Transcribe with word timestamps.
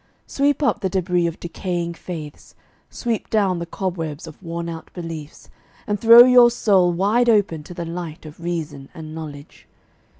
Sweep 0.25 0.63
up 0.63 0.79
the 0.79 0.89
debris 0.89 1.27
of 1.27 1.39
decaying 1.39 1.93
faiths; 1.93 2.55
Sweep 2.89 3.29
down 3.29 3.59
the 3.59 3.67
cobwebs 3.67 4.25
of 4.25 4.41
worn 4.41 4.67
out 4.67 4.91
beliefs, 4.93 5.47
And 5.85 5.99
throw 6.01 6.23
your 6.23 6.49
soul 6.49 6.91
wide 6.91 7.29
open 7.29 7.61
to 7.65 7.75
the 7.75 7.85
light 7.85 8.25
Of 8.25 8.39
Reason 8.39 8.89
and 8.95 9.09
of 9.09 9.13
Knowledge. 9.13 9.67